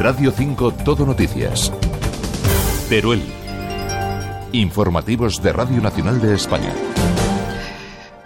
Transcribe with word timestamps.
Radio 0.00 0.32
5 0.32 0.72
Todo 0.82 1.04
Noticias. 1.04 1.70
Teruel. 2.88 3.22
Informativos 4.50 5.42
de 5.42 5.52
Radio 5.52 5.82
Nacional 5.82 6.22
de 6.22 6.34
España. 6.34 6.72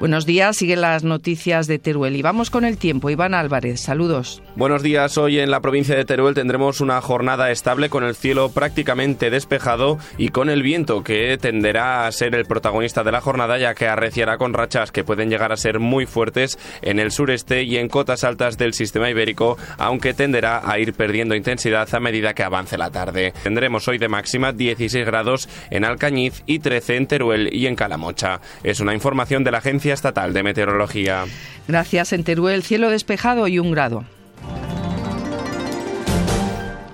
Buenos 0.00 0.26
días, 0.26 0.56
siguen 0.56 0.80
las 0.80 1.04
noticias 1.04 1.68
de 1.68 1.78
Teruel 1.78 2.16
y 2.16 2.22
vamos 2.22 2.50
con 2.50 2.64
el 2.64 2.78
tiempo. 2.78 3.10
Iván 3.10 3.32
Álvarez, 3.32 3.80
saludos. 3.80 4.42
Buenos 4.56 4.82
días, 4.82 5.16
hoy 5.18 5.38
en 5.38 5.52
la 5.52 5.60
provincia 5.60 5.94
de 5.94 6.04
Teruel 6.04 6.34
tendremos 6.34 6.80
una 6.80 7.00
jornada 7.00 7.52
estable 7.52 7.88
con 7.88 8.02
el 8.02 8.16
cielo 8.16 8.50
prácticamente 8.50 9.30
despejado 9.30 9.98
y 10.18 10.30
con 10.30 10.50
el 10.50 10.62
viento 10.62 11.04
que 11.04 11.38
tenderá 11.38 12.06
a 12.06 12.12
ser 12.12 12.34
el 12.34 12.44
protagonista 12.44 13.04
de 13.04 13.12
la 13.12 13.20
jornada 13.20 13.56
ya 13.56 13.74
que 13.74 13.86
arreciará 13.86 14.36
con 14.36 14.52
rachas 14.52 14.90
que 14.90 15.04
pueden 15.04 15.30
llegar 15.30 15.52
a 15.52 15.56
ser 15.56 15.78
muy 15.78 16.06
fuertes 16.06 16.58
en 16.82 16.98
el 16.98 17.12
sureste 17.12 17.62
y 17.62 17.76
en 17.76 17.88
cotas 17.88 18.24
altas 18.24 18.58
del 18.58 18.74
sistema 18.74 19.08
ibérico, 19.10 19.56
aunque 19.78 20.12
tenderá 20.12 20.68
a 20.68 20.78
ir 20.80 20.94
perdiendo 20.94 21.36
intensidad 21.36 21.88
a 21.94 22.00
medida 22.00 22.34
que 22.34 22.42
avance 22.42 22.76
la 22.76 22.90
tarde. 22.90 23.32
Tendremos 23.44 23.86
hoy 23.86 23.98
de 23.98 24.08
máxima 24.08 24.52
16 24.52 25.06
grados 25.06 25.48
en 25.70 25.84
Alcañiz 25.84 26.42
y 26.46 26.58
13 26.58 26.96
en 26.96 27.06
Teruel 27.06 27.54
y 27.54 27.68
en 27.68 27.76
Calamocha. 27.76 28.40
Es 28.64 28.80
una 28.80 28.92
información 28.92 29.44
de 29.44 29.52
la 29.52 29.58
agencia 29.58 29.83
Estatal 29.92 30.32
de 30.32 30.42
Meteorología. 30.42 31.24
Gracias, 31.68 32.12
en 32.12 32.24
Teruel, 32.24 32.62
cielo 32.62 32.90
despejado 32.90 33.48
y 33.48 33.58
un 33.58 33.72
grado. 33.72 34.04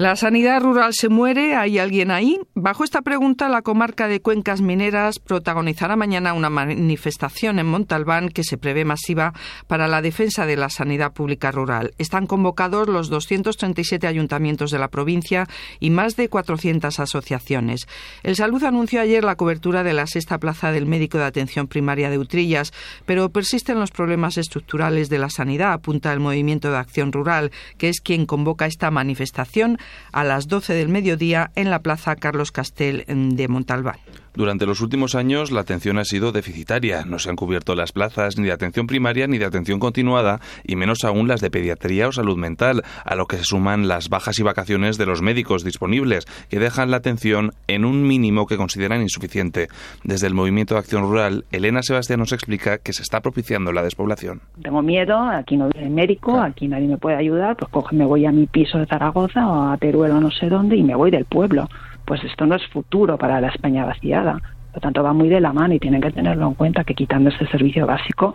¿La 0.00 0.16
sanidad 0.16 0.62
rural 0.62 0.94
se 0.94 1.10
muere? 1.10 1.54
¿Hay 1.56 1.78
alguien 1.78 2.10
ahí? 2.10 2.40
Bajo 2.54 2.84
esta 2.84 3.02
pregunta, 3.02 3.50
la 3.50 3.60
comarca 3.60 4.08
de 4.08 4.22
Cuencas 4.22 4.62
Mineras 4.62 5.18
protagonizará 5.18 5.94
mañana 5.94 6.32
una 6.32 6.48
manifestación 6.48 7.58
en 7.58 7.66
Montalbán 7.66 8.30
que 8.30 8.42
se 8.42 8.56
prevé 8.56 8.86
masiva 8.86 9.34
para 9.66 9.88
la 9.88 10.00
defensa 10.00 10.46
de 10.46 10.56
la 10.56 10.70
sanidad 10.70 11.12
pública 11.12 11.50
rural. 11.50 11.92
Están 11.98 12.26
convocados 12.26 12.88
los 12.88 13.10
237 13.10 14.06
ayuntamientos 14.06 14.70
de 14.70 14.78
la 14.78 14.88
provincia 14.88 15.46
y 15.80 15.90
más 15.90 16.16
de 16.16 16.30
400 16.30 16.98
asociaciones. 16.98 17.86
El 18.22 18.36
Salud 18.36 18.64
anunció 18.64 19.02
ayer 19.02 19.22
la 19.22 19.36
cobertura 19.36 19.82
de 19.82 19.92
la 19.92 20.06
sexta 20.06 20.38
plaza 20.38 20.72
del 20.72 20.86
médico 20.86 21.18
de 21.18 21.24
atención 21.24 21.68
primaria 21.68 22.08
de 22.08 22.16
Utrillas, 22.16 22.72
pero 23.04 23.28
persisten 23.28 23.78
los 23.78 23.90
problemas 23.90 24.38
estructurales 24.38 25.10
de 25.10 25.18
la 25.18 25.28
sanidad, 25.28 25.74
apunta 25.74 26.10
el 26.10 26.20
Movimiento 26.20 26.70
de 26.70 26.78
Acción 26.78 27.12
Rural, 27.12 27.52
que 27.76 27.90
es 27.90 28.00
quien 28.00 28.24
convoca 28.24 28.64
esta 28.64 28.90
manifestación 28.90 29.76
a 30.12 30.24
las 30.24 30.48
12 30.48 30.74
del 30.74 30.88
mediodía 30.88 31.50
en 31.54 31.70
la 31.70 31.82
Plaza 31.82 32.16
Carlos 32.16 32.52
Castel 32.52 33.04
de 33.06 33.48
Montalbán. 33.48 33.96
Durante 34.34 34.64
los 34.64 34.80
últimos 34.80 35.14
años 35.16 35.50
la 35.50 35.62
atención 35.62 35.98
ha 35.98 36.04
sido 36.04 36.30
deficitaria. 36.30 37.04
No 37.04 37.18
se 37.18 37.30
han 37.30 37.36
cubierto 37.36 37.74
las 37.74 37.92
plazas 37.92 38.38
ni 38.38 38.46
de 38.46 38.52
atención 38.52 38.86
primaria 38.86 39.26
ni 39.26 39.38
de 39.38 39.44
atención 39.44 39.80
continuada 39.80 40.40
y 40.64 40.76
menos 40.76 41.04
aún 41.04 41.26
las 41.26 41.40
de 41.40 41.50
pediatría 41.50 42.06
o 42.08 42.12
salud 42.12 42.36
mental, 42.36 42.82
a 43.04 43.14
lo 43.16 43.26
que 43.26 43.38
se 43.38 43.44
suman 43.44 43.88
las 43.88 44.08
bajas 44.08 44.38
y 44.38 44.42
vacaciones 44.42 44.98
de 44.98 45.06
los 45.06 45.20
médicos 45.20 45.64
disponibles, 45.64 46.26
que 46.48 46.60
dejan 46.60 46.90
la 46.90 46.98
atención 46.98 47.50
en 47.66 47.84
un 47.84 48.06
mínimo 48.06 48.46
que 48.46 48.56
consideran 48.56 49.02
insuficiente. 49.02 49.68
Desde 50.04 50.28
el 50.28 50.34
Movimiento 50.34 50.74
de 50.74 50.80
Acción 50.80 51.02
Rural, 51.02 51.44
Elena 51.50 51.82
Sebastián 51.82 52.20
nos 52.20 52.32
explica 52.32 52.78
que 52.78 52.92
se 52.92 53.02
está 53.02 53.20
propiciando 53.20 53.72
la 53.72 53.82
despoblación. 53.82 54.42
Tengo 54.62 54.82
miedo, 54.82 55.18
aquí 55.18 55.56
no 55.56 55.68
viene 55.70 55.90
médico, 55.90 56.40
aquí 56.40 56.68
nadie 56.68 56.86
me 56.86 56.98
puede 56.98 57.16
ayudar, 57.16 57.56
pues 57.56 57.70
coge, 57.70 57.96
me 57.96 58.04
voy 58.04 58.26
a 58.26 58.32
mi 58.32 58.46
piso 58.46 58.78
de 58.78 58.86
Zaragoza 58.86 59.46
o 59.48 59.70
a 59.70 59.76
Teruel 59.76 60.12
o 60.12 60.20
no 60.20 60.30
sé 60.30 60.48
dónde 60.48 60.76
y 60.76 60.82
me 60.82 60.94
voy 60.94 61.10
del 61.10 61.24
pueblo 61.24 61.68
pues 62.10 62.24
esto 62.24 62.44
no 62.44 62.56
es 62.56 62.66
futuro 62.66 63.16
para 63.16 63.40
la 63.40 63.50
España 63.50 63.84
vaciada. 63.84 64.36
Por 64.72 64.82
tanto, 64.82 65.00
va 65.00 65.12
muy 65.12 65.28
de 65.28 65.40
la 65.40 65.52
mano 65.52 65.74
y 65.74 65.78
tienen 65.78 66.00
que 66.00 66.10
tenerlo 66.10 66.48
en 66.48 66.54
cuenta 66.54 66.82
que 66.82 66.92
quitando 66.92 67.30
este 67.30 67.46
servicio 67.46 67.86
básico 67.86 68.34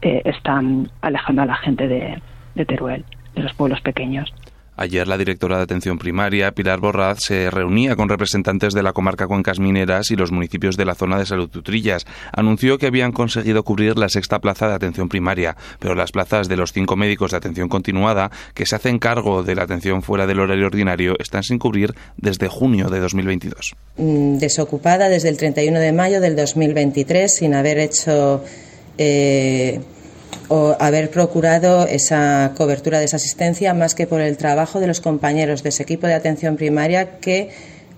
eh, 0.00 0.22
están 0.24 0.90
alejando 1.02 1.42
a 1.42 1.44
la 1.44 1.56
gente 1.56 1.86
de 1.86 2.64
Teruel, 2.64 3.04
de 3.34 3.42
los 3.42 3.52
pueblos 3.52 3.78
pequeños. 3.82 4.32
Ayer 4.80 5.06
la 5.06 5.18
directora 5.18 5.58
de 5.58 5.64
Atención 5.64 5.98
Primaria, 5.98 6.52
Pilar 6.52 6.80
Borraz, 6.80 7.18
se 7.20 7.50
reunía 7.50 7.96
con 7.96 8.08
representantes 8.08 8.72
de 8.72 8.82
la 8.82 8.94
comarca 8.94 9.26
Cuencas 9.26 9.60
Mineras 9.60 10.10
y 10.10 10.16
los 10.16 10.32
municipios 10.32 10.78
de 10.78 10.86
la 10.86 10.94
zona 10.94 11.18
de 11.18 11.26
Salud 11.26 11.50
Tutrillas. 11.50 12.06
Anunció 12.32 12.78
que 12.78 12.86
habían 12.86 13.12
conseguido 13.12 13.62
cubrir 13.62 13.98
la 13.98 14.08
sexta 14.08 14.38
plaza 14.38 14.68
de 14.68 14.74
atención 14.76 15.10
primaria, 15.10 15.54
pero 15.80 15.94
las 15.94 16.12
plazas 16.12 16.48
de 16.48 16.56
los 16.56 16.72
cinco 16.72 16.96
médicos 16.96 17.32
de 17.32 17.36
atención 17.36 17.68
continuada 17.68 18.30
que 18.54 18.64
se 18.64 18.74
hacen 18.74 18.98
cargo 18.98 19.42
de 19.42 19.54
la 19.54 19.64
atención 19.64 20.00
fuera 20.00 20.26
del 20.26 20.40
horario 20.40 20.64
ordinario 20.64 21.14
están 21.18 21.42
sin 21.42 21.58
cubrir 21.58 21.94
desde 22.16 22.48
junio 22.48 22.88
de 22.88 23.00
2022. 23.00 23.74
Mm, 23.98 24.38
desocupada 24.38 25.10
desde 25.10 25.28
el 25.28 25.36
31 25.36 25.78
de 25.78 25.92
mayo 25.92 26.22
del 26.22 26.36
2023 26.36 27.36
sin 27.36 27.52
haber 27.52 27.78
hecho 27.80 28.42
eh, 28.96 29.78
o 30.50 30.76
haber 30.80 31.10
procurado 31.10 31.86
esa 31.86 32.52
cobertura 32.56 32.98
de 32.98 33.04
esa 33.04 33.16
asistencia 33.16 33.72
más 33.72 33.94
que 33.94 34.08
por 34.08 34.20
el 34.20 34.36
trabajo 34.36 34.80
de 34.80 34.88
los 34.88 35.00
compañeros 35.00 35.62
de 35.62 35.68
ese 35.68 35.84
equipo 35.84 36.08
de 36.08 36.14
atención 36.14 36.56
primaria 36.56 37.20
que 37.20 37.50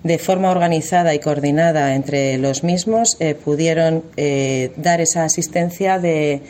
de 0.03 0.19
forma 0.19 0.51
organizada 0.51 1.15
y 1.15 1.19
coordinada 1.19 1.95
entre 1.95 2.37
los 2.37 2.63
mismos 2.63 3.17
eh, 3.19 3.33
pudieron 3.33 4.03
eh, 4.17 4.71
dar 4.77 5.01
esa 5.01 5.23
asistencia 5.23 5.97
de, 5.97 6.41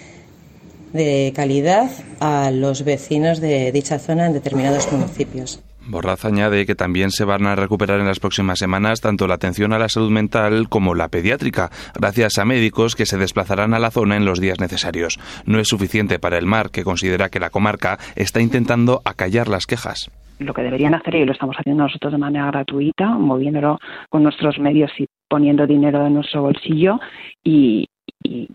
de 0.91 1.31
calidad 1.33 1.89
a 2.19 2.51
los 2.51 2.83
vecinos 2.83 3.39
de 3.39 3.71
dicha 3.71 3.97
zona 3.97 4.25
en 4.25 4.33
determinados 4.33 4.91
municipios. 4.91 5.61
Borraz 5.85 6.23
añade 6.23 6.65
que 6.65 6.75
también 6.75 7.11
se 7.11 7.25
van 7.25 7.45
a 7.45 7.55
recuperar 7.55 7.99
en 7.99 8.07
las 8.07 8.19
próximas 8.19 8.59
semanas 8.59 9.01
tanto 9.01 9.27
la 9.27 9.35
atención 9.35 9.73
a 9.73 9.79
la 9.79 9.89
salud 9.89 10.11
mental 10.11 10.69
como 10.69 10.95
la 10.95 11.09
pediátrica, 11.09 11.69
gracias 11.93 12.37
a 12.37 12.45
médicos 12.45 12.95
que 12.95 13.05
se 13.05 13.17
desplazarán 13.17 13.73
a 13.73 13.79
la 13.79 13.91
zona 13.91 14.15
en 14.15 14.25
los 14.25 14.39
días 14.39 14.59
necesarios. 14.59 15.19
No 15.45 15.59
es 15.59 15.67
suficiente 15.67 16.19
para 16.19 16.37
el 16.37 16.45
MAR, 16.45 16.71
que 16.71 16.83
considera 16.83 17.29
que 17.29 17.39
la 17.39 17.49
comarca 17.49 17.99
está 18.15 18.41
intentando 18.41 19.01
acallar 19.05 19.47
las 19.47 19.65
quejas 19.65 20.09
lo 20.39 20.53
que 20.53 20.63
deberían 20.63 20.93
hacer 20.93 21.15
y 21.15 21.25
lo 21.25 21.31
estamos 21.31 21.55
haciendo 21.57 21.83
nosotros 21.83 22.11
de 22.11 22.17
manera 22.17 22.47
gratuita, 22.47 23.07
moviéndolo 23.07 23.79
con 24.09 24.23
nuestros 24.23 24.59
medios 24.59 24.91
y 24.97 25.07
poniendo 25.29 25.65
dinero 25.65 26.05
en 26.05 26.15
nuestro 26.15 26.41
bolsillo 26.41 26.99
y, 27.43 27.87
y, 28.23 28.47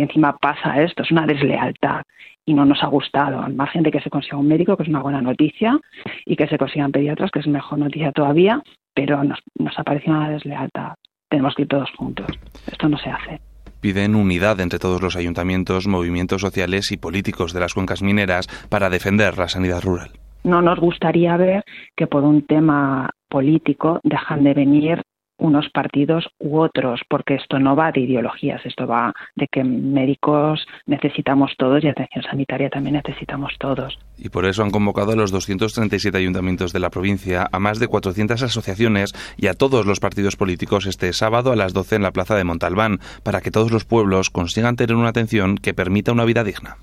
encima 0.00 0.36
pasa 0.36 0.82
esto, 0.82 1.02
es 1.02 1.10
una 1.10 1.26
deslealtad 1.26 2.02
y 2.44 2.54
no 2.54 2.64
nos 2.64 2.82
ha 2.82 2.88
gustado, 2.88 3.40
al 3.40 3.54
margen 3.54 3.84
de 3.84 3.92
que 3.92 4.00
se 4.00 4.10
consiga 4.10 4.36
un 4.36 4.48
médico, 4.48 4.76
que 4.76 4.82
es 4.82 4.88
una 4.88 5.00
buena 5.00 5.20
noticia, 5.20 5.78
y 6.26 6.34
que 6.34 6.48
se 6.48 6.58
consigan 6.58 6.90
pediatras, 6.90 7.30
que 7.30 7.38
es 7.38 7.46
mejor 7.46 7.78
noticia 7.78 8.10
todavía, 8.10 8.60
pero 8.94 9.22
nos, 9.22 9.38
nos 9.58 9.78
ha 9.78 9.84
parecido 9.84 10.16
una 10.16 10.30
deslealtad. 10.30 10.94
Tenemos 11.28 11.54
que 11.54 11.62
ir 11.62 11.68
todos 11.68 11.90
juntos. 11.96 12.26
Esto 12.66 12.88
no 12.88 12.98
se 12.98 13.10
hace 13.10 13.40
piden 13.82 14.14
unidad 14.14 14.60
entre 14.60 14.78
todos 14.78 15.02
los 15.02 15.16
ayuntamientos, 15.16 15.88
movimientos 15.88 16.40
sociales 16.40 16.92
y 16.92 16.96
políticos 16.96 17.52
de 17.52 17.60
las 17.60 17.74
cuencas 17.74 18.00
mineras 18.00 18.46
para 18.70 18.88
defender 18.88 19.36
la 19.36 19.48
sanidad 19.48 19.82
rural. 19.82 20.10
No 20.44 20.62
nos 20.62 20.78
gustaría 20.78 21.36
ver 21.36 21.64
que 21.96 22.06
por 22.06 22.22
un 22.22 22.46
tema 22.46 23.10
político 23.28 24.00
dejan 24.04 24.44
de 24.44 24.54
venir 24.54 25.02
unos 25.38 25.68
partidos 25.70 26.28
u 26.38 26.58
otros, 26.58 27.00
porque 27.08 27.34
esto 27.34 27.58
no 27.58 27.74
va 27.74 27.92
de 27.92 28.00
ideologías, 28.00 28.64
esto 28.64 28.86
va 28.86 29.12
de 29.34 29.48
que 29.48 29.64
médicos 29.64 30.66
necesitamos 30.86 31.52
todos 31.58 31.82
y 31.82 31.88
atención 31.88 32.24
sanitaria 32.24 32.70
también 32.70 32.94
necesitamos 32.94 33.52
todos. 33.58 33.98
Y 34.18 34.28
por 34.28 34.44
eso 34.44 34.62
han 34.62 34.70
convocado 34.70 35.12
a 35.12 35.16
los 35.16 35.30
237 35.32 36.16
ayuntamientos 36.16 36.72
de 36.72 36.80
la 36.80 36.90
provincia, 36.90 37.48
a 37.50 37.58
más 37.58 37.78
de 37.78 37.88
400 37.88 38.42
asociaciones 38.42 39.12
y 39.36 39.48
a 39.48 39.54
todos 39.54 39.86
los 39.86 40.00
partidos 40.00 40.36
políticos 40.36 40.86
este 40.86 41.12
sábado 41.12 41.52
a 41.52 41.56
las 41.56 41.72
12 41.72 41.96
en 41.96 42.02
la 42.02 42.12
plaza 42.12 42.36
de 42.36 42.44
Montalbán, 42.44 43.00
para 43.22 43.40
que 43.40 43.50
todos 43.50 43.72
los 43.72 43.84
pueblos 43.84 44.30
consigan 44.30 44.76
tener 44.76 44.96
una 44.96 45.08
atención 45.08 45.56
que 45.56 45.74
permita 45.74 46.12
una 46.12 46.24
vida 46.24 46.44
digna. 46.44 46.76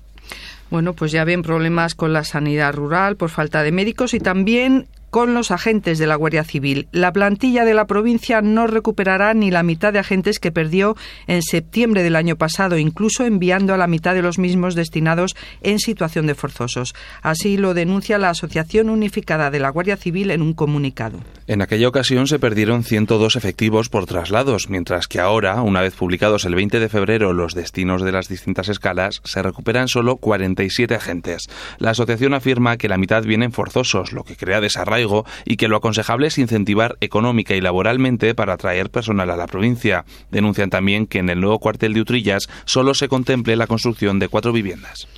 Bueno, 0.70 0.92
pues 0.92 1.10
ya 1.10 1.24
ven 1.24 1.42
problemas 1.42 1.94
con 1.96 2.12
la 2.12 2.22
sanidad 2.22 2.74
rural 2.74 3.16
por 3.16 3.30
falta 3.30 3.62
de 3.62 3.72
médicos 3.72 4.14
y 4.14 4.20
también 4.20 4.86
con 5.10 5.34
los 5.34 5.50
agentes 5.50 5.98
de 5.98 6.06
la 6.06 6.14
Guardia 6.14 6.44
Civil. 6.44 6.88
La 6.92 7.12
plantilla 7.12 7.64
de 7.64 7.74
la 7.74 7.86
provincia 7.86 8.40
no 8.42 8.66
recuperará 8.66 9.34
ni 9.34 9.50
la 9.50 9.62
mitad 9.62 9.92
de 9.92 9.98
agentes 9.98 10.38
que 10.38 10.52
perdió 10.52 10.96
en 11.26 11.42
septiembre 11.42 12.02
del 12.02 12.16
año 12.16 12.36
pasado, 12.36 12.78
incluso 12.78 13.24
enviando 13.24 13.74
a 13.74 13.76
la 13.76 13.88
mitad 13.88 14.14
de 14.14 14.22
los 14.22 14.38
mismos 14.38 14.74
destinados 14.74 15.34
en 15.62 15.80
situación 15.80 16.26
de 16.26 16.34
forzosos. 16.34 16.94
Así 17.22 17.56
lo 17.56 17.74
denuncia 17.74 18.18
la 18.18 18.30
Asociación 18.30 18.88
Unificada 18.88 19.50
de 19.50 19.58
la 19.58 19.70
Guardia 19.70 19.96
Civil 19.96 20.30
en 20.30 20.42
un 20.42 20.54
comunicado. 20.54 21.18
En 21.46 21.62
aquella 21.62 21.88
ocasión 21.88 22.28
se 22.28 22.38
perdieron 22.38 22.84
102 22.84 23.34
efectivos 23.34 23.88
por 23.88 24.06
traslados, 24.06 24.70
mientras 24.70 25.08
que 25.08 25.18
ahora, 25.18 25.60
una 25.62 25.80
vez 25.80 25.94
publicados 25.94 26.44
el 26.44 26.54
20 26.54 26.78
de 26.78 26.88
febrero 26.88 27.32
los 27.32 27.54
destinos 27.54 28.02
de 28.02 28.12
las 28.12 28.28
distintas 28.28 28.68
escalas, 28.68 29.20
se 29.24 29.42
recuperan 29.42 29.88
solo 29.88 30.16
47 30.16 30.94
agentes. 30.94 31.48
La 31.78 31.90
asociación 31.90 32.34
afirma 32.34 32.76
que 32.76 32.88
la 32.88 32.98
mitad 32.98 33.24
vienen 33.24 33.50
forzosos, 33.52 34.12
lo 34.12 34.22
que 34.22 34.36
crea 34.36 34.60
desarrollo 34.60 34.99
y 35.44 35.56
que 35.56 35.68
lo 35.68 35.76
aconsejable 35.76 36.26
es 36.26 36.38
incentivar 36.38 36.96
económica 37.00 37.54
y 37.54 37.60
laboralmente 37.60 38.34
para 38.34 38.54
atraer 38.54 38.90
personal 38.90 39.30
a 39.30 39.36
la 39.36 39.46
provincia. 39.46 40.04
Denuncian 40.30 40.70
también 40.70 41.06
que 41.06 41.18
en 41.18 41.30
el 41.30 41.40
nuevo 41.40 41.58
cuartel 41.58 41.94
de 41.94 42.00
Utrillas 42.00 42.48
solo 42.64 42.94
se 42.94 43.08
contemple 43.08 43.56
la 43.56 43.66
construcción 43.66 44.18
de 44.18 44.28
cuatro 44.28 44.52
viviendas. 44.52 45.08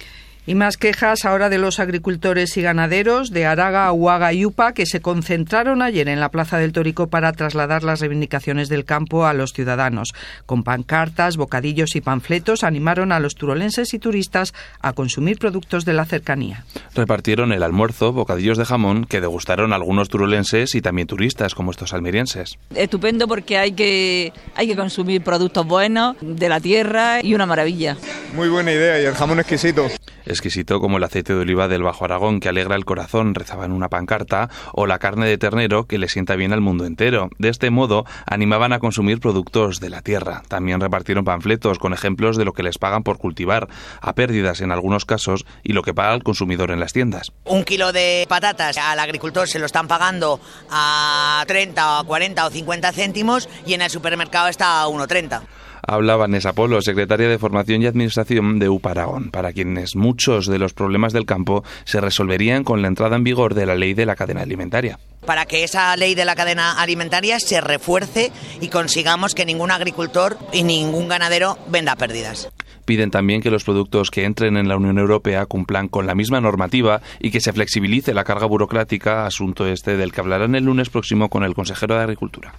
Y 0.45 0.57
más 0.57 0.77
quejas 0.77 1.25
ahora 1.25 1.49
de 1.49 1.59
los 1.59 1.79
agricultores 1.79 2.57
y 2.57 2.63
ganaderos 2.63 3.31
de 3.31 3.47
Araga, 3.47 3.93
Huaga 3.93 4.33
y 4.33 4.45
Upa 4.45 4.73
que 4.73 4.87
se 4.87 5.01
concentraron 5.01 5.83
ayer 5.83 6.09
en 6.09 6.19
la 6.19 6.31
Plaza 6.31 6.59
del 6.59 6.73
Tórico 6.73 7.07
para 7.07 7.33
trasladar 7.33 7.85
las 7.85 8.01
reivindicaciones 8.01 8.69
del 8.69 8.85
campo 8.85 9.25
a 9.25 9.35
los 9.35 9.53
ciudadanos. 9.53 10.15
Con 10.45 10.65
pancartas, 10.65 11.37
bocadillos 11.37 11.95
y 11.95 12.01
panfletos 12.01 12.65
animaron 12.65 13.13
a 13.13 13.21
los 13.21 13.37
turolenses 13.37 13.95
y 13.95 14.01
turistas 14.01 14.53
a 14.81 14.95
consumir 14.95 15.39
productos 15.39 15.85
de 15.85 15.93
la 15.93 16.07
cercanía. 16.07 16.65
Repartieron 16.97 17.53
el 17.53 17.63
almuerzo, 17.63 18.13
bocadillos 18.13 18.59
de 18.59 18.65
jamón 18.65 19.05
que 19.05 19.21
degustaron 19.21 19.73
algunos 19.73 20.09
turolenses 20.09 20.75
y 20.75 20.83
también 20.83 21.07
turistas 21.07 21.55
como 21.55 21.71
estos 21.71 21.93
almerienses. 21.93 22.59
Estupendo 22.75 23.29
porque 23.29 23.59
hay 23.59 23.73
que, 23.73 24.33
hay 24.57 24.67
que 24.67 24.75
consumir 24.75 25.23
productos 25.23 25.65
buenos 25.65 26.17
de 26.21 26.49
la 26.49 26.59
tierra 26.59 27.23
y 27.23 27.37
una 27.37 27.47
maravilla. 27.47 27.97
Muy 28.35 28.49
buena 28.49 28.73
idea 28.73 29.01
y 29.01 29.05
el 29.05 29.15
jamón 29.15 29.39
exquisito 29.39 29.87
exquisito 30.27 30.81
como 30.81 30.99
el 30.99 31.05
aceite 31.05 31.35
de 31.35 31.41
oliva 31.41 31.69
del 31.69 31.83
Bajo 31.83 32.05
Aragón 32.05 32.41
que 32.41 32.49
alegra 32.49 32.77
el 32.77 32.85
corazón, 32.85 33.35
rezaba 33.35 33.65
en 33.65 33.73
una 33.73 33.89
pancarta, 33.89 34.51
o 34.73 34.87
la 34.87 34.99
carne 34.99 35.27
de 35.27 35.39
ternero 35.39 35.87
que 35.87 35.99
le 35.99 36.09
sienta 36.09 36.37
bien 36.37 36.53
al 36.53 36.61
mundo 36.61 36.85
entero. 36.85 37.31
De 37.39 37.49
este 37.49 37.71
modo, 37.71 38.05
animaban 38.27 38.73
a 38.73 38.79
consumir 38.79 39.21
productos 39.21 39.81
de 39.81 39.91
la 39.91 40.03
tierra. 40.03 40.43
También 40.49 40.81
repartieron 40.81 41.25
panfletos 41.25 41.79
con 41.79 41.93
ejemplos 41.93 42.37
de 42.37 42.45
lo 42.45 42.53
que 42.53 42.63
les 42.63 42.79
pagan 42.79 43.03
por 43.03 43.19
cultivar, 43.19 43.69
a 44.01 44.15
pérdidas 44.15 44.61
en 44.61 44.73
algunos 44.73 45.05
casos, 45.05 45.47
y 45.63 45.73
lo 45.73 45.83
que 45.83 45.95
paga 45.95 46.15
el 46.15 46.23
consumidor 46.23 46.71
en 46.71 46.81
las 46.81 46.93
tiendas. 46.93 47.33
Un 47.45 47.65
kilo 47.65 47.93
de 47.93 48.27
patatas 48.29 48.79
al 48.79 48.99
agricultor 48.99 49.49
se 49.49 49.59
lo 49.59 49.67
están 49.67 49.89
pagando 49.89 50.41
a 50.71 51.45
30, 51.47 52.03
40 52.07 52.47
o 52.47 52.51
50 52.51 52.93
céntimos 52.93 53.49
y 53.67 53.75
en 53.75 53.83
el 53.83 53.91
supermercado 53.91 54.49
está 54.49 54.83
a 54.83 54.89
1,30 54.89 55.43
habla 55.87 56.17
Vanessa 56.17 56.53
Polo, 56.53 56.81
secretaria 56.83 57.29
de 57.29 57.39
Formación 57.39 57.83
y 57.83 57.87
Administración 57.87 58.59
de 58.59 58.69
UPARAGON, 58.69 59.31
para 59.31 59.53
quienes 59.53 59.97
muchos 59.97 60.47
de 60.47 60.59
los 60.59 60.73
problemas 60.73 61.13
del 61.13 61.27
campo 61.27 61.65
se 61.85 62.01
resolverían 62.01 62.65
con 62.65 62.83
la 62.83 62.89
entrada 62.89 63.17
en 63.17 63.25
vigor 63.25 63.55
de 63.55 63.67
la 63.67 63.75
ley 63.75 63.95
de 63.95 64.07
la 64.07 64.17
cadena 64.17 64.43
alimentaria 64.43 64.99
para 65.27 65.47
que 65.47 65.63
esa 65.65 65.97
ley 65.97 66.15
de 66.15 66.25
la 66.25 66.35
cadena 66.35 66.81
alimentaria 66.81 67.39
se 67.39 67.61
refuerce 67.61 68.33
y 68.61 68.69
consigamos 68.69 69.35
que 69.35 69.45
ningún 69.45 69.71
agricultor 69.71 70.37
y 70.53 70.65
ningún 70.65 71.09
ganadero 71.09 71.59
venda 71.69 71.97
pérdidas. 71.97 72.51
Piden 72.85 73.11
también 73.11 73.41
que 73.41 73.51
los 73.51 73.65
productos 73.65 74.11
que 74.11 74.25
entren 74.25 74.57
en 74.57 74.69
la 74.69 74.77
Unión 74.77 74.99
Europea 74.99 75.47
cumplan 75.47 75.89
con 75.89 76.07
la 76.07 76.17
misma 76.17 76.41
normativa 76.41 77.01
y 77.21 77.31
que 77.31 77.41
se 77.41 77.53
flexibilice 77.53 78.15
la 78.15 78.25
carga 78.25 78.47
burocrática, 78.47 79.25
asunto 79.25 79.67
este 79.67 79.97
del 79.97 80.13
que 80.13 80.21
hablarán 80.21 80.57
el 80.57 80.65
lunes 80.65 80.91
próximo 80.91 81.29
con 81.29 81.45
el 81.45 81.55
consejero 81.55 81.95
de 81.95 82.03
Agricultura. 82.03 82.55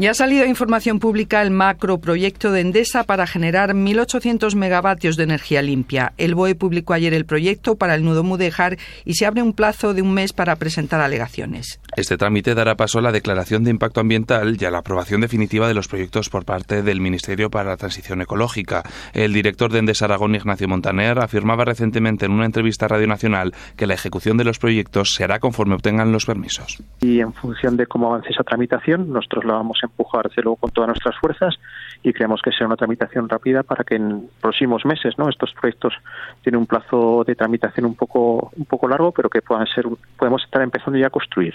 Ya 0.00 0.12
ha 0.12 0.14
salido 0.14 0.46
información 0.46 0.98
pública 0.98 1.42
el 1.42 1.50
macroproyecto 1.50 2.52
de 2.52 2.62
Endesa 2.62 3.04
para 3.04 3.26
generar 3.26 3.74
1.800 3.74 4.54
megavatios 4.54 5.18
de 5.18 5.24
energía 5.24 5.60
limpia. 5.60 6.14
El 6.16 6.34
BOE 6.34 6.54
publicó 6.54 6.94
ayer 6.94 7.12
el 7.12 7.26
proyecto 7.26 7.76
para 7.76 7.96
el 7.96 8.02
nudo 8.02 8.24
Mudejar 8.24 8.78
y 9.04 9.16
se 9.16 9.26
abre 9.26 9.42
un 9.42 9.52
plazo 9.52 9.92
de 9.92 10.00
un 10.00 10.14
mes 10.14 10.32
para 10.32 10.56
presentar 10.56 11.02
alegaciones. 11.02 11.80
Este 11.96 12.16
trámite 12.16 12.54
dará 12.54 12.76
paso 12.76 12.98
a 12.98 13.02
la 13.02 13.12
declaración 13.12 13.62
de 13.62 13.72
impacto 13.72 14.00
ambiental 14.00 14.56
y 14.58 14.64
a 14.64 14.70
la 14.70 14.78
aprobación 14.78 15.20
definitiva 15.20 15.68
de 15.68 15.74
los 15.74 15.86
proyectos 15.86 16.30
por 16.30 16.46
parte 16.46 16.82
del 16.82 17.02
Ministerio 17.02 17.50
para 17.50 17.68
la 17.68 17.76
Transición 17.76 18.22
Ecológica. 18.22 18.82
El 19.12 19.34
director 19.34 19.70
de 19.70 19.80
Endesa 19.80 20.06
Aragón, 20.06 20.34
Ignacio 20.34 20.66
Montaner, 20.66 21.18
afirmaba 21.18 21.66
recientemente 21.66 22.24
en 22.24 22.32
una 22.32 22.46
entrevista 22.46 22.86
a 22.86 22.88
Radio 22.88 23.06
Nacional 23.06 23.52
que 23.76 23.86
la 23.86 23.92
ejecución 23.92 24.38
de 24.38 24.44
los 24.44 24.58
proyectos 24.58 25.12
se 25.14 25.24
hará 25.24 25.40
conforme 25.40 25.74
obtengan 25.74 26.10
los 26.10 26.24
permisos. 26.24 26.82
Y 27.02 27.20
en 27.20 27.34
función 27.34 27.76
de 27.76 27.86
cómo 27.86 28.06
avance 28.06 28.30
esa 28.30 28.44
tramitación, 28.44 29.12
nosotros 29.12 29.44
lo 29.44 29.52
vamos 29.52 29.78
a 29.84 29.89
empujar 29.90 30.30
luego 30.36 30.56
con 30.56 30.70
todas 30.70 30.88
nuestras 30.88 31.16
fuerzas 31.18 31.58
y 32.02 32.12
creemos 32.12 32.40
que 32.42 32.52
sea 32.52 32.66
una 32.66 32.76
tramitación 32.76 33.28
rápida 33.28 33.62
para 33.62 33.84
que 33.84 33.96
en 33.96 34.28
próximos 34.40 34.84
meses, 34.84 35.18
¿no? 35.18 35.28
Estos 35.28 35.52
proyectos 35.52 35.94
tienen 36.42 36.60
un 36.60 36.66
plazo 36.66 37.24
de 37.26 37.34
tramitación 37.34 37.86
un 37.86 37.94
poco 37.94 38.50
un 38.56 38.64
poco 38.64 38.88
largo, 38.88 39.12
pero 39.12 39.28
que 39.28 39.42
puedan 39.42 39.66
ser 39.66 39.84
podemos 40.16 40.42
estar 40.42 40.62
empezando 40.62 40.98
ya 40.98 41.08
a 41.08 41.10
construir 41.10 41.54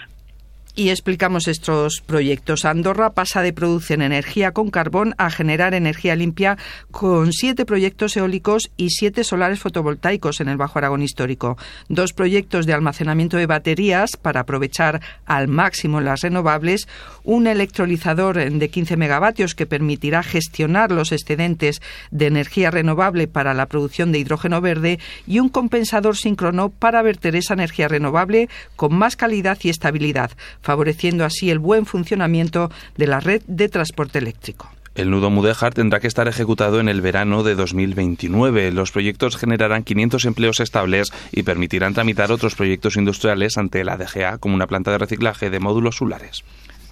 y 0.76 0.90
explicamos 0.90 1.48
estos 1.48 2.02
proyectos. 2.04 2.66
Andorra 2.66 3.14
pasa 3.14 3.40
de 3.40 3.54
producir 3.54 4.02
energía 4.02 4.52
con 4.52 4.70
carbón 4.70 5.14
a 5.16 5.30
generar 5.30 5.72
energía 5.72 6.14
limpia 6.14 6.58
con 6.90 7.32
siete 7.32 7.64
proyectos 7.64 8.14
eólicos 8.16 8.70
y 8.76 8.90
siete 8.90 9.24
solares 9.24 9.58
fotovoltaicos 9.58 10.40
en 10.40 10.48
el 10.48 10.58
Bajo 10.58 10.78
Aragón 10.78 11.02
histórico. 11.02 11.56
Dos 11.88 12.12
proyectos 12.12 12.66
de 12.66 12.74
almacenamiento 12.74 13.38
de 13.38 13.46
baterías 13.46 14.18
para 14.20 14.40
aprovechar 14.40 15.00
al 15.24 15.48
máximo 15.48 16.02
las 16.02 16.20
renovables, 16.20 16.86
un 17.24 17.46
electrolizador 17.46 18.36
de 18.36 18.68
15 18.68 18.98
megavatios 18.98 19.54
que 19.54 19.66
permitirá 19.66 20.22
gestionar 20.22 20.92
los 20.92 21.10
excedentes 21.10 21.80
de 22.10 22.26
energía 22.26 22.70
renovable 22.70 23.28
para 23.28 23.54
la 23.54 23.66
producción 23.66 24.12
de 24.12 24.18
hidrógeno 24.18 24.60
verde 24.60 24.98
y 25.26 25.38
un 25.38 25.48
compensador 25.48 26.18
síncrono 26.18 26.68
para 26.68 27.00
verter 27.00 27.34
esa 27.34 27.54
energía 27.54 27.88
renovable 27.88 28.50
con 28.76 28.94
más 28.94 29.16
calidad 29.16 29.56
y 29.62 29.70
estabilidad 29.70 30.32
favoreciendo 30.66 31.24
así 31.24 31.48
el 31.48 31.60
buen 31.60 31.86
funcionamiento 31.86 32.72
de 32.96 33.06
la 33.06 33.20
red 33.20 33.40
de 33.46 33.68
transporte 33.68 34.18
eléctrico. 34.18 34.68
El 34.96 35.10
nudo 35.10 35.30
Mudéjar 35.30 35.74
tendrá 35.74 36.00
que 36.00 36.08
estar 36.08 36.26
ejecutado 36.26 36.80
en 36.80 36.88
el 36.88 37.02
verano 37.02 37.44
de 37.44 37.54
2029. 37.54 38.72
Los 38.72 38.90
proyectos 38.90 39.36
generarán 39.36 39.84
500 39.84 40.24
empleos 40.24 40.58
estables 40.58 41.12
y 41.30 41.44
permitirán 41.44 41.94
tramitar 41.94 42.32
otros 42.32 42.56
proyectos 42.56 42.96
industriales 42.96 43.58
ante 43.58 43.84
la 43.84 43.96
DGA 43.96 44.38
como 44.38 44.56
una 44.56 44.66
planta 44.66 44.90
de 44.90 44.98
reciclaje 44.98 45.50
de 45.50 45.60
módulos 45.60 45.96
solares. 45.96 46.42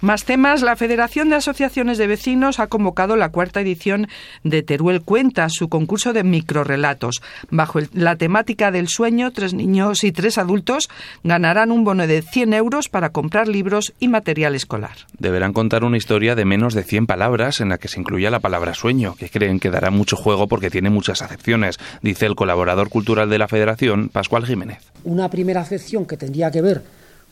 Más 0.05 0.23
temas. 0.23 0.61
La 0.61 0.75
Federación 0.75 1.29
de 1.29 1.35
Asociaciones 1.37 1.97
de 1.97 2.05
Vecinos 2.05 2.59
ha 2.59 2.67
convocado 2.67 3.15
la 3.15 3.29
cuarta 3.29 3.61
edición 3.61 4.07
de 4.43 4.61
Teruel 4.61 5.01
Cuenta, 5.01 5.47
su 5.49 5.67
concurso 5.67 6.13
de 6.13 6.23
microrelatos. 6.23 7.23
Bajo 7.49 7.79
la 7.91 8.15
temática 8.15 8.69
del 8.69 8.87
sueño, 8.87 9.31
tres 9.31 9.55
niños 9.55 10.03
y 10.03 10.11
tres 10.11 10.37
adultos 10.37 10.89
ganarán 11.23 11.71
un 11.71 11.83
bono 11.83 12.05
de 12.05 12.21
100 12.21 12.53
euros 12.53 12.87
para 12.87 13.09
comprar 13.09 13.47
libros 13.47 13.95
y 13.99 14.07
material 14.07 14.53
escolar. 14.53 14.95
Deberán 15.17 15.53
contar 15.53 15.83
una 15.83 15.97
historia 15.97 16.35
de 16.35 16.45
menos 16.45 16.75
de 16.75 16.83
100 16.83 17.07
palabras 17.07 17.59
en 17.59 17.69
la 17.69 17.79
que 17.79 17.87
se 17.87 17.99
incluya 17.99 18.29
la 18.29 18.41
palabra 18.41 18.75
sueño, 18.75 19.15
que 19.15 19.31
creen 19.31 19.59
que 19.59 19.71
dará 19.71 19.89
mucho 19.89 20.17
juego 20.17 20.47
porque 20.47 20.69
tiene 20.69 20.91
muchas 20.91 21.23
acepciones, 21.23 21.79
dice 22.03 22.27
el 22.27 22.35
colaborador 22.35 22.89
cultural 22.89 23.27
de 23.31 23.39
la 23.39 23.47
Federación, 23.47 24.09
Pascual 24.09 24.45
Jiménez. 24.45 24.83
Una 25.03 25.31
primera 25.31 25.61
acepción 25.61 26.05
que 26.05 26.15
tendría 26.15 26.51
que 26.51 26.61
ver 26.61 26.83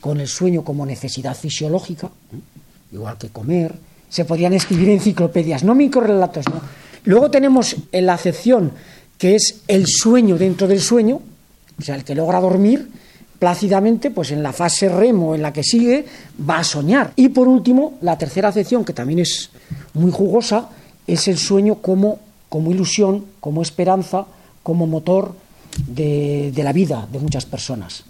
con 0.01 0.19
el 0.19 0.27
sueño 0.27 0.63
como 0.63 0.87
necesidad 0.87 1.37
fisiológica, 1.37 2.09
igual 2.93 3.17
que 3.17 3.29
comer. 3.29 3.75
Se 4.09 4.25
podrían 4.25 4.53
escribir 4.53 4.89
enciclopedias, 4.89 5.63
no 5.63 5.75
microrelatos, 5.75 6.45
no. 6.47 6.61
Luego 7.05 7.29
tenemos 7.29 7.75
la 7.91 8.13
acepción 8.13 8.71
que 9.17 9.35
es 9.35 9.61
el 9.67 9.85
sueño 9.87 10.37
dentro 10.37 10.67
del 10.67 10.81
sueño, 10.81 11.19
o 11.77 11.81
sea, 11.81 11.95
el 11.95 12.03
que 12.03 12.15
logra 12.15 12.39
dormir 12.39 12.89
plácidamente, 13.39 14.09
pues 14.09 14.31
en 14.31 14.41
la 14.41 14.53
fase 14.53 14.87
remo 14.87 15.35
en 15.35 15.41
la 15.41 15.51
que 15.51 15.63
sigue, 15.63 16.05
va 16.49 16.59
a 16.59 16.63
soñar. 16.63 17.11
Y 17.17 17.29
por 17.29 17.47
último, 17.47 17.95
la 18.01 18.17
tercera 18.17 18.49
acepción, 18.49 18.85
que 18.85 18.93
también 18.93 19.19
es 19.19 19.49
muy 19.93 20.11
jugosa, 20.11 20.69
es 21.05 21.27
el 21.27 21.37
sueño 21.37 21.75
como, 21.75 22.19
como 22.47 22.71
ilusión, 22.71 23.25
como 23.41 23.61
esperanza, 23.61 24.25
como 24.61 24.87
motor 24.87 25.35
de, 25.87 26.53
de 26.55 26.63
la 26.63 26.71
vida 26.71 27.05
de 27.11 27.19
muchas 27.19 27.45
personas. 27.45 28.05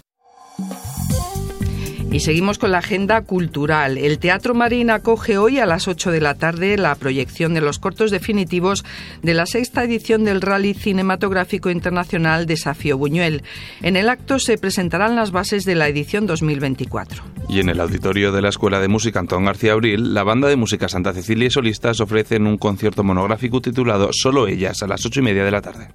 Y 2.14 2.20
seguimos 2.20 2.58
con 2.58 2.70
la 2.70 2.78
agenda 2.78 3.22
cultural. 3.22 3.98
El 3.98 4.20
Teatro 4.20 4.54
Marín 4.54 4.90
acoge 4.90 5.36
hoy 5.36 5.58
a 5.58 5.66
las 5.66 5.88
8 5.88 6.12
de 6.12 6.20
la 6.20 6.36
tarde 6.36 6.76
la 6.76 6.94
proyección 6.94 7.54
de 7.54 7.60
los 7.60 7.80
cortos 7.80 8.12
definitivos 8.12 8.84
de 9.24 9.34
la 9.34 9.46
sexta 9.46 9.82
edición 9.82 10.22
del 10.22 10.40
Rally 10.40 10.74
Cinematográfico 10.74 11.70
Internacional 11.70 12.46
Desafío 12.46 12.96
Buñuel. 12.98 13.42
En 13.82 13.96
el 13.96 14.08
acto 14.08 14.38
se 14.38 14.58
presentarán 14.58 15.16
las 15.16 15.32
bases 15.32 15.64
de 15.64 15.74
la 15.74 15.88
edición 15.88 16.24
2024. 16.28 17.24
Y 17.48 17.58
en 17.58 17.68
el 17.68 17.80
auditorio 17.80 18.30
de 18.30 18.42
la 18.42 18.50
Escuela 18.50 18.78
de 18.78 18.86
Música 18.86 19.18
Antón 19.18 19.46
García 19.46 19.72
Abril, 19.72 20.14
la 20.14 20.22
banda 20.22 20.46
de 20.46 20.54
música 20.54 20.88
Santa 20.88 21.12
Cecilia 21.14 21.48
y 21.48 21.50
solistas 21.50 21.98
ofrecen 21.98 22.46
un 22.46 22.58
concierto 22.58 23.02
monográfico 23.02 23.60
titulado 23.60 24.10
Solo 24.12 24.46
ellas 24.46 24.84
a 24.84 24.86
las 24.86 25.04
ocho 25.04 25.18
y 25.18 25.24
media 25.24 25.44
de 25.44 25.50
la 25.50 25.62
tarde. 25.62 25.88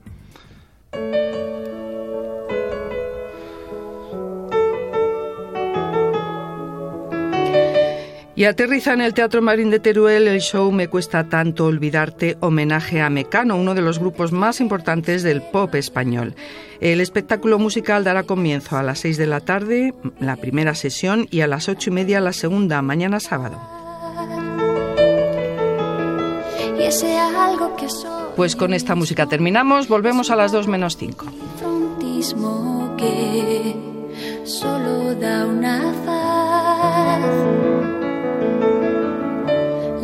Y 8.39 8.45
aterriza 8.45 8.93
en 8.93 9.01
el 9.01 9.13
Teatro 9.13 9.41
Marín 9.41 9.69
de 9.69 9.81
Teruel 9.81 10.25
el 10.25 10.39
show 10.39 10.71
Me 10.71 10.87
cuesta 10.87 11.27
tanto 11.27 11.65
olvidarte, 11.65 12.37
homenaje 12.39 13.01
a 13.01 13.09
Mecano, 13.09 13.57
uno 13.57 13.75
de 13.75 13.81
los 13.81 13.99
grupos 13.99 14.31
más 14.31 14.61
importantes 14.61 15.23
del 15.23 15.41
pop 15.41 15.75
español. 15.75 16.35
El 16.79 17.01
espectáculo 17.01 17.59
musical 17.59 18.05
dará 18.05 18.23
comienzo 18.23 18.77
a 18.77 18.83
las 18.83 18.99
6 18.99 19.17
de 19.17 19.27
la 19.27 19.41
tarde, 19.41 19.93
la 20.21 20.37
primera 20.37 20.73
sesión, 20.73 21.27
y 21.29 21.41
a 21.41 21.47
las 21.47 21.67
ocho 21.67 21.89
y 21.89 21.93
media 21.93 22.21
la 22.21 22.31
segunda, 22.31 22.81
mañana 22.81 23.19
sábado. 23.19 23.59
Pues 28.37 28.55
con 28.55 28.73
esta 28.73 28.95
música 28.95 29.25
terminamos, 29.25 29.89
volvemos 29.89 30.31
a 30.31 30.37
las 30.37 30.53
2 30.53 30.69
menos 30.69 30.95
5. 30.95 31.25
que 32.97 33.75
solo 34.45 35.13
da 35.15 35.45
una 35.45 35.93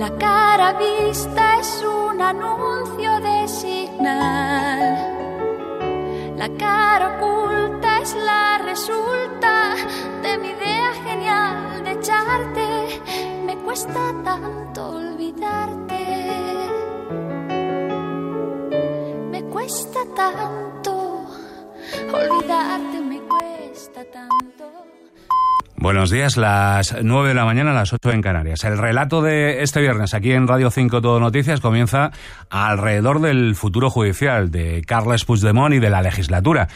La 0.06 0.16
cara 0.20 0.74
vista 0.74 1.60
es 1.60 1.84
un 1.84 2.22
anuncio 2.22 3.20
de 3.22 3.48
señal 3.48 4.84
La 6.38 6.48
cara 6.60 7.18
oculta 7.18 8.02
es 8.04 8.14
la 8.14 8.60
resulta 8.60 9.74
de 10.22 10.38
mi 10.38 10.50
idea 10.50 10.94
genial 11.08 11.84
de 11.84 11.92
echarte. 11.94 13.02
Me 13.48 13.58
cuesta 13.58 14.14
tanto 14.24 14.90
olvidarte. 14.90 16.02
Me 19.32 19.44
cuesta 19.46 20.06
tanto 20.16 21.26
olvidarte, 22.14 23.02
me 23.02 23.20
cuesta 23.22 24.06
tanto. 24.14 24.95
Buenos 25.86 26.10
días, 26.10 26.36
las 26.36 26.96
9 27.04 27.30
de 27.30 27.36
la 27.36 27.46
mañana, 27.46 27.72
las 27.72 27.94
8 27.94 28.10
en 28.10 28.24
Canarias. 28.24 28.64
El 28.64 28.80
relato 28.80 29.22
de 29.22 29.62
este 29.62 29.82
viernes 29.82 30.16
aquí 30.16 30.32
en 30.32 30.48
Radio 30.48 30.72
5 30.72 31.00
Todo 31.00 31.20
Noticias 31.20 31.62
comienza 31.62 32.10
alrededor 32.50 33.22
del 33.22 33.54
futuro 33.54 33.92
judicial 33.92 34.50
de 34.50 34.82
Carles 34.88 35.26
Puigdemont 35.26 35.76
y 35.76 35.80
de 35.80 35.92
la 35.92 36.02
legislatura. 36.02 36.64